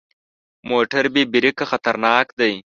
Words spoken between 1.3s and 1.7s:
بریکه